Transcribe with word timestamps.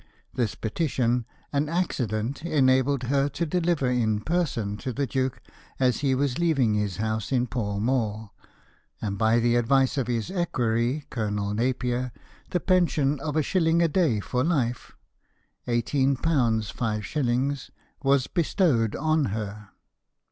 This 0.33 0.55
petition 0.55 1.27
an 1.53 1.69
accident 1.69 2.43
enabled 2.43 3.03
her 3.03 3.29
to 3.29 3.45
deliver 3.45 3.87
in 3.87 4.21
person 4.21 4.75
to 4.77 4.91
the 4.91 5.05
Duke 5.05 5.39
as 5.79 5.99
he 5.99 6.15
was 6.15 6.39
leaving 6.39 6.73
his 6.73 6.97
house 6.97 7.31
in 7.31 7.45
Pall 7.45 7.79
Mall, 7.79 8.33
and 8.99 9.15
by 9.15 9.37
the 9.39 9.55
advice 9.55 9.99
of 9.99 10.07
his 10.07 10.31
equerry, 10.31 11.05
Colonel 11.11 11.53
Napier, 11.53 12.11
the 12.49 12.59
pension 12.59 13.19
of 13.19 13.35
a 13.35 13.43
shilling 13.43 13.83
a 13.83 13.87
day 13.87 14.19
for 14.19 14.43
life 14.43 14.95
£18 15.67 16.17
5_s._ 16.17 17.69
was 18.01 18.25
bestowed 18.25 18.95
on 18.95 19.25
her. 19.25 19.69